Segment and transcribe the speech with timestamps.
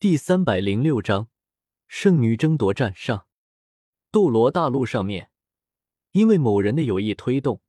[0.00, 1.28] 第三百零六章
[1.86, 3.26] 圣女争夺战上。
[4.10, 5.30] 斗罗大陆上面，
[6.12, 7.60] 因为某人的有意推动，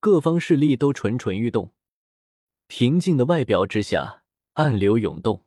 [0.00, 1.74] 各方势力都蠢蠢欲动。
[2.66, 4.22] 平静的外表之下，
[4.54, 5.44] 暗流涌动。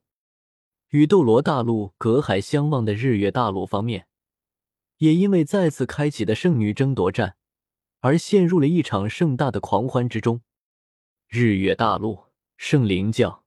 [0.89, 4.05] 与斗罗大陆隔海相望的日月大陆方面，
[4.98, 7.38] 也因为再次开启的圣女争夺战，
[8.02, 10.43] 而陷入了一场盛大的狂欢之中。
[11.27, 12.25] 日月大陆
[12.55, 13.43] 圣灵教，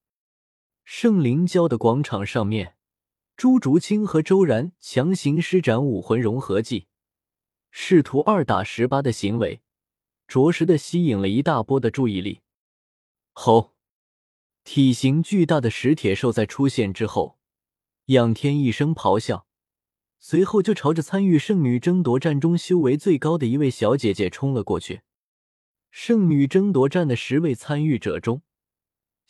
[0.84, 2.76] 圣灵教的广场上面。
[3.34, 6.86] 朱竹清和周然强行施展武魂融合技，
[7.70, 9.62] 试图二打十八的行为，
[10.28, 12.42] 着实的吸引了一大波的注意力。
[13.32, 13.72] 吼！
[14.62, 17.38] 体型巨大的石铁兽在出现之后，
[18.06, 19.46] 仰天一声咆哮，
[20.20, 25.00] 随后就朝着参与圣女争夺战中修为最高的一位小姐姐冲了过去。
[25.90, 28.42] 圣女争夺战的十位参与者中，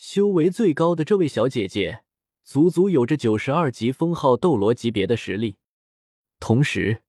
[0.03, 2.03] 修为最高的这位小姐姐。
[2.43, 5.59] 足足有着九十二级封号斗罗级别的实力，
[6.41, 7.03] 同时，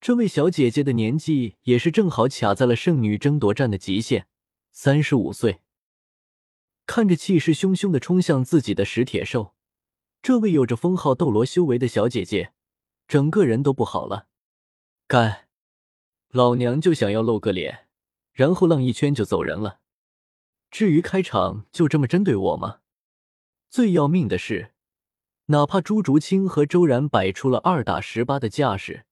[0.00, 4.28] 这位小姐姐的年纪也是正好卡在了圣女争夺战的极限，
[4.70, 5.58] 三十五岁。
[6.86, 9.56] 看着气势汹汹的冲向自己的石铁兽，
[10.22, 12.52] 这位有着封号斗罗修为的小姐姐，
[13.08, 14.28] 整个人都不好了。
[15.08, 15.48] 干，
[16.30, 17.88] 老娘就想要露个脸，
[18.32, 19.80] 然后浪一圈就走人了。
[20.70, 22.80] 至于开场就这么针对我吗？
[23.68, 24.72] 最要命的是，
[25.46, 29.04] 哪怕朱竹清和周然摆出了二打十八的架势，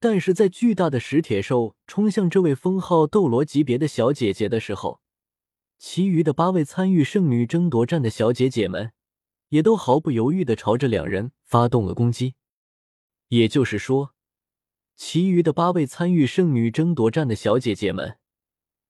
[0.00, 5.00] 但是在巨大的石铁兽冲向这位封号斗罗级别的小姐姐的时候，
[5.78, 8.92] 其余的八位参与圣女争夺战的小姐姐们
[9.50, 12.34] 也都毫不犹豫的朝着两人发动了攻击。
[13.28, 14.14] 也就是说，
[14.96, 18.18] 其余的八位参与圣女争夺战的小姐姐们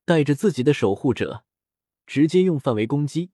[0.05, 1.45] 带着自己的守护者，
[2.07, 3.31] 直接用范围攻击。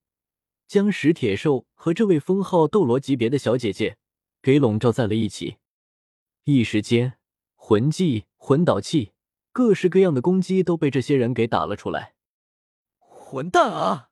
[0.66, 3.96] 将石铁兽和这位封号斗罗级别的小姐姐
[4.42, 5.56] 给笼罩在了一起，
[6.44, 7.18] 一时间，
[7.56, 9.12] 魂技、魂导器，
[9.50, 12.14] 各式各样的攻击都被这些人给打了出来。
[12.98, 14.10] 混蛋啊！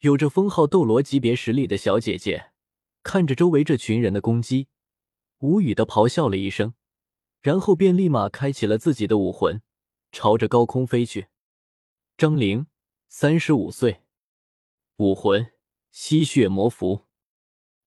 [0.00, 2.50] 有着封号斗罗级别实力的小姐姐
[3.02, 4.66] 看着周围这群人的攻击，
[5.38, 6.74] 无语的咆哮了一声，
[7.40, 9.62] 然后便立马开启了自己的武魂，
[10.10, 11.28] 朝着高空飞去。
[12.16, 12.66] 张玲，
[13.12, 14.04] 三十五岁。
[14.98, 15.50] 武魂
[15.90, 17.06] 吸血魔符，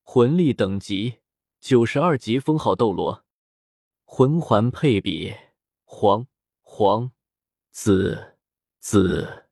[0.02, 1.20] 魂力等级
[1.62, 3.24] 九十二级封号斗罗，
[4.04, 5.34] 魂环配比
[5.86, 6.28] 黄
[6.60, 7.14] 黄
[7.72, 8.36] 紫
[8.80, 9.46] 紫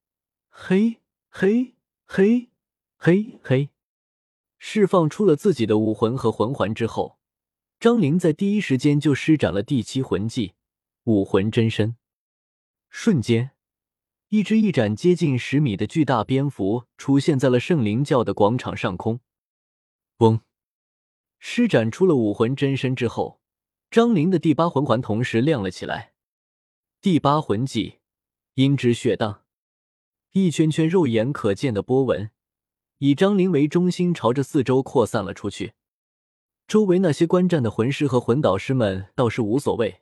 [0.49, 0.97] 黑
[1.29, 2.51] 黑黑
[2.97, 3.69] 黑黑。
[4.57, 7.17] 释放出了自己的武魂和魂环之后，
[7.79, 10.53] 张灵在第一时间就施展了第七魂技
[11.05, 11.95] 武魂真身，
[12.89, 13.51] 瞬间。
[14.31, 19.19] 一只一展接近十米的巨大蝙蝠出现在了圣灵教的广场上空。
[20.19, 20.39] 嗡！
[21.37, 23.41] 施展出了武魂真身之后，
[23.89, 26.13] 张灵的第八魂环同时亮了起来。
[27.01, 27.99] 第八魂技
[28.53, 29.41] 阴之血荡，
[30.31, 32.31] 一圈圈肉眼可见的波纹
[32.99, 35.73] 以张灵为中心朝着四周扩散了出去。
[36.69, 40.00] 周围那些观战的魂师和魂导师们倒是无所谓。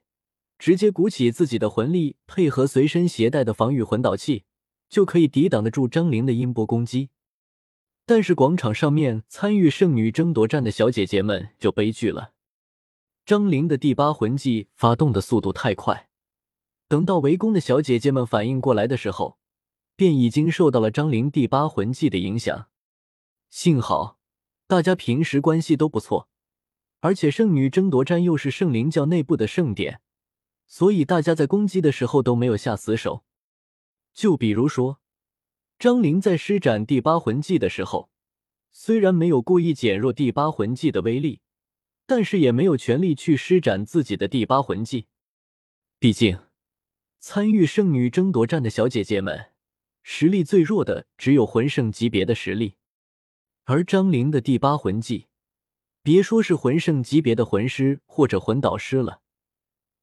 [0.59, 4.44] 直接鼓起自己的魂力，配合随身携带的防御魂导器，
[4.90, 7.09] 就可以抵挡得住张灵的音波攻击。
[8.06, 12.34] 但是广场上面参与圣女争夺战的小姐姐们就悲剧了。
[13.25, 16.09] 张灵的第八魂技发动的速度太快，
[16.88, 19.38] 等到围攻的小姐姐们反应过来的时候，
[19.96, 22.68] 便已经受到了张灵第八魂技的影响。
[23.50, 24.18] 幸好
[24.68, 26.28] 大家平时关系都不错，
[27.00, 30.02] 而且圣女争夺战又是圣灵教内部的盛典。
[30.69, 33.25] 所以大家在攻击的时候都没有下死手。
[34.13, 35.02] 就比如说，
[35.80, 38.12] 张灵在施展第八魂技的时候，
[38.72, 41.41] 虽然没有故意减弱第八魂技的威力，
[42.06, 45.08] 但是也没有全力去施展自己的第八魂技。
[45.97, 46.38] 毕竟，
[47.19, 49.52] 参与圣女争夺战的小姐姐们，
[50.03, 52.75] 实力最弱的只有魂圣级别的实力，
[53.63, 55.25] 而张灵的第八魂技，
[56.03, 59.22] 别说是魂圣级别的魂师或者魂导师了。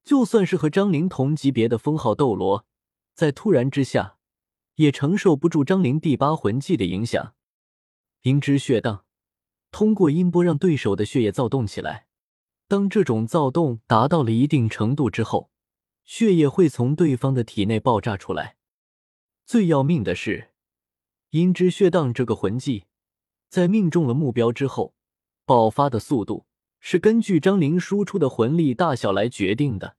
[0.06, 2.64] 就算是和张灵同级别的封号斗罗，
[3.12, 4.19] 在突然之下，
[4.76, 7.35] 也承受不住张灵第八魂技的影响。
[8.23, 9.05] 阴之血荡，
[9.73, 12.06] 通过音波让对手的血液躁动起来。
[12.69, 15.50] 当这种躁动达到了一定程度之后，
[16.05, 18.56] 血液会从对方的体内爆炸出来。
[19.44, 20.52] 最要命的是，
[21.31, 22.85] 阴之血荡这个魂技，
[23.49, 24.94] 在命中了目标之后，
[25.44, 26.47] 爆发的速度。
[26.88, 29.97] 是根据张灵输出的魂力大小来决定的。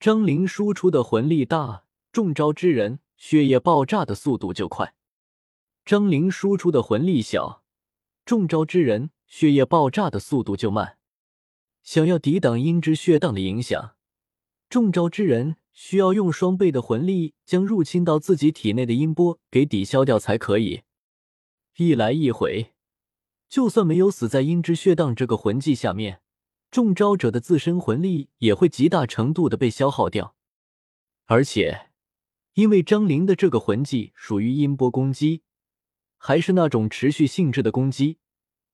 [0.00, 4.88] 张灵输出的魂力大，中招之人血液爆炸的速度就快；
[5.84, 7.62] 张灵输出的魂力小，
[8.24, 10.98] 中招之人血液爆炸的速度就慢。
[11.84, 13.94] 想要抵挡阴之血荡的影响，
[14.68, 20.82] 中招之人需要用双倍的魂力将入侵到自己体内的音波给抵消掉才可以。
[21.76, 22.72] 一来一回，
[23.50, 26.22] 就算没有死在阴之血荡这个魂技下面，
[26.70, 30.36] 中招者的自身魂力也会极大程度的被消耗掉。
[31.26, 31.90] 而且，
[32.54, 35.42] 因为张灵的这个魂技属于音波攻击，
[36.16, 38.18] 还是那种持续性质的攻击。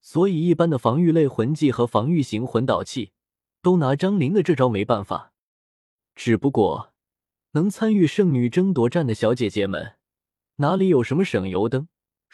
[0.02, 3.12] 所以，一般的防御类魂技和防御型魂导器
[3.62, 5.32] 都拿张灵的这招没办法。
[6.14, 6.92] 只不过，
[7.52, 9.94] 能参与圣女争夺战的小姐姐们，
[10.56, 11.88] 哪里有什么省油灯？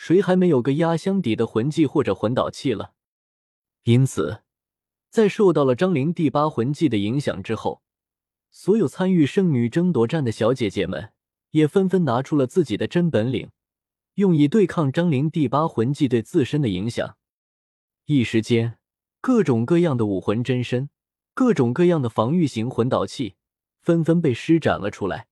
[0.04, 2.94] 谁还没有个压箱底的魂技或者魂导器了？
[3.84, 4.42] 因此，
[5.10, 7.82] 在受到了张灵第八魂技的影响之后，
[8.50, 11.12] 所有参与圣女争夺战的小姐姐们
[11.52, 13.52] 也纷纷拿出了自己的真本领，
[14.14, 17.16] 用以对抗张灵第八魂技对自身的影响。
[18.06, 18.78] 一时间，
[19.20, 20.90] 各种各样的武魂真身，
[21.32, 23.36] 各种各样的防御型魂导器，
[23.80, 25.28] 纷纷被施展了出来。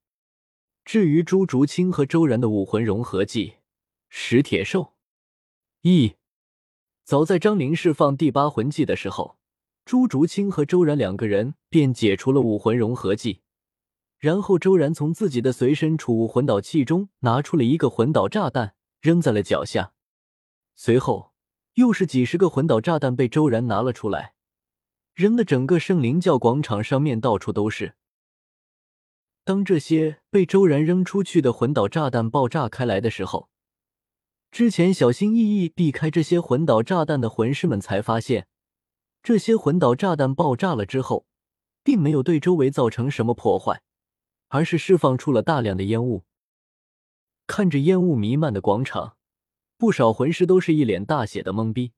[0.85, 3.55] 至于朱竹清和周然的武魂融合技——
[4.13, 4.95] 石铁兽，
[5.83, 6.17] 一
[7.05, 9.39] 早在张灵释放第八魂技的时候，
[9.85, 13.43] 朱竹清和周然两个人便解除了武魂融合技。
[14.19, 19.93] 然后，周然从自己的随身储物魂导器中拿出了一个魂导炸弹，扔在了脚下，
[20.75, 21.31] 随后。
[21.75, 24.35] 又是几十个魂导炸弹被周然拿了出来，
[25.15, 27.95] 扔的整个圣灵教广场上面到处都是。
[29.45, 33.50] 当这些被周然扔出去的魂导炸弹爆炸开来的时候，
[34.51, 38.47] 之前小心翼翼避开这些魂导炸弹的魂师们才发现，
[39.23, 41.27] 这些魂导炸弹爆炸了之后，
[41.83, 43.83] 并没有对周围造成什么破坏，
[44.49, 46.25] 而是释放出了大量的烟雾。
[47.47, 49.17] 看着烟雾弥漫的广场。
[49.77, 51.93] 不少魂师都是一脸大写的懵逼，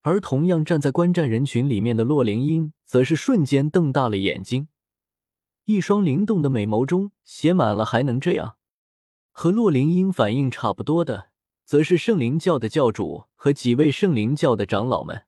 [0.00, 4.68] 而同样站在观战人群里面的洛灵英，则是瞬间瞪大了眼睛，
[5.66, 8.56] 一双灵动的美眸中写满了“还能这样”。
[9.30, 11.28] 和洛灵英反应差不多的，
[11.66, 15.24] 则是圣灵教的教主和几位圣灵教的长老们。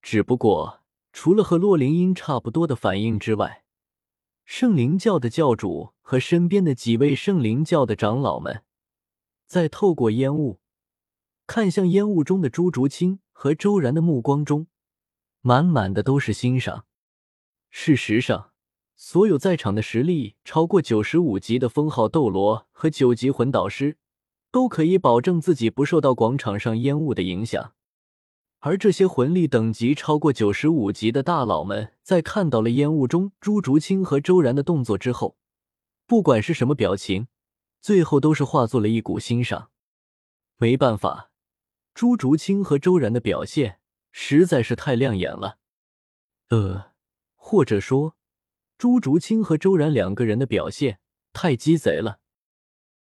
[0.00, 0.80] 只不过，
[1.12, 3.62] 除了和洛灵英差不多的反应之外，
[4.46, 8.64] 圣灵教的教主和身边的几位圣灵教的长老们，
[9.46, 10.58] 在透过烟雾。
[11.46, 14.68] 看向烟雾中的朱竹清和周然的目光中，
[15.42, 16.86] 满满的都是欣赏。
[17.68, 18.52] 事实上，
[18.96, 23.98] 所有在场的实力超过九十五级的封号斗罗和九级魂导师，
[24.52, 27.72] 都可以保证自己不受到广场上烟雾的影响。
[28.60, 35.36] 而这些魂力等级超过九十五级的大佬们，在看到了烟雾中朱竹清和周然的动作之后，
[36.06, 37.26] 不管是什么表情，
[37.80, 39.70] 最后都是化作了一股欣赏。
[40.58, 41.30] 没办法。
[41.94, 43.80] 朱竹清和周然的表现
[44.12, 45.58] 实在是太亮眼了，
[46.48, 46.92] 呃，
[47.34, 48.16] 或者说，
[48.78, 51.00] 朱竹清和周然两个人的表现
[51.34, 52.20] 太鸡贼了。